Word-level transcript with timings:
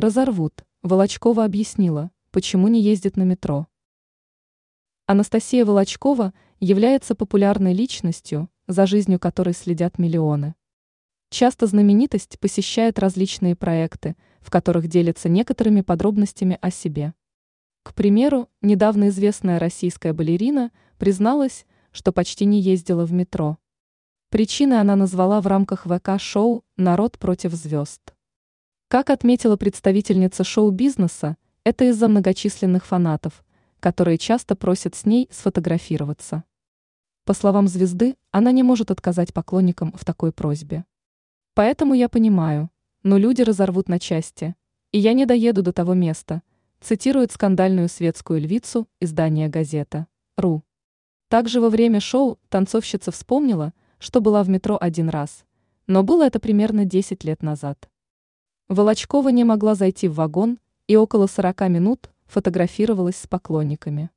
Разорвут. 0.00 0.64
Волочкова 0.82 1.44
объяснила, 1.44 2.12
почему 2.30 2.68
не 2.68 2.80
ездит 2.80 3.16
на 3.16 3.24
метро. 3.24 3.66
Анастасия 5.06 5.64
Волочкова 5.64 6.32
является 6.60 7.16
популярной 7.16 7.72
личностью, 7.72 8.48
за 8.68 8.86
жизнью 8.86 9.18
которой 9.18 9.54
следят 9.54 9.98
миллионы. 9.98 10.54
Часто 11.30 11.66
знаменитость 11.66 12.38
посещает 12.38 13.00
различные 13.00 13.56
проекты, 13.56 14.14
в 14.38 14.50
которых 14.50 14.86
делится 14.86 15.28
некоторыми 15.28 15.80
подробностями 15.80 16.58
о 16.60 16.70
себе. 16.70 17.12
К 17.82 17.92
примеру, 17.92 18.48
недавно 18.62 19.08
известная 19.08 19.58
российская 19.58 20.12
балерина 20.12 20.70
призналась, 20.98 21.66
что 21.90 22.12
почти 22.12 22.44
не 22.44 22.60
ездила 22.60 23.04
в 23.04 23.12
метро. 23.12 23.58
Причины 24.30 24.74
она 24.74 24.94
назвала 24.94 25.40
в 25.40 25.48
рамках 25.48 25.86
ВК-шоу 25.86 26.62
«Народ 26.76 27.18
против 27.18 27.52
звезд». 27.52 28.14
Как 28.90 29.10
отметила 29.10 29.58
представительница 29.58 30.44
шоу-бизнеса, 30.44 31.36
это 31.62 31.84
из-за 31.90 32.08
многочисленных 32.08 32.86
фанатов, 32.86 33.44
которые 33.80 34.16
часто 34.16 34.56
просят 34.56 34.94
с 34.94 35.04
ней 35.04 35.28
сфотографироваться. 35.30 36.44
По 37.26 37.34
словам 37.34 37.68
звезды, 37.68 38.16
она 38.30 38.50
не 38.50 38.62
может 38.62 38.90
отказать 38.90 39.34
поклонникам 39.34 39.92
в 39.92 40.06
такой 40.06 40.32
просьбе. 40.32 40.86
Поэтому 41.52 41.92
я 41.92 42.08
понимаю, 42.08 42.70
но 43.02 43.18
люди 43.18 43.42
разорвут 43.42 43.90
на 43.90 43.98
части, 43.98 44.56
и 44.90 44.98
я 44.98 45.12
не 45.12 45.26
доеду 45.26 45.62
до 45.62 45.74
того 45.74 45.92
места, 45.92 46.40
цитирует 46.80 47.30
скандальную 47.30 47.90
светскую 47.90 48.40
львицу 48.40 48.88
издания 49.00 49.48
«Газета». 49.48 50.06
РУ. 50.38 50.64
Также 51.28 51.60
во 51.60 51.68
время 51.68 52.00
шоу 52.00 52.38
танцовщица 52.48 53.10
вспомнила, 53.10 53.74
что 53.98 54.22
была 54.22 54.42
в 54.42 54.48
метро 54.48 54.78
один 54.80 55.10
раз, 55.10 55.44
но 55.86 56.02
было 56.02 56.26
это 56.26 56.40
примерно 56.40 56.86
10 56.86 57.22
лет 57.24 57.42
назад. 57.42 57.90
Волочкова 58.68 59.30
не 59.30 59.44
могла 59.44 59.74
зайти 59.74 60.08
в 60.08 60.14
вагон 60.14 60.58
и 60.88 60.96
около 60.96 61.26
40 61.26 61.68
минут 61.68 62.10
фотографировалась 62.26 63.16
с 63.16 63.26
поклонниками. 63.26 64.10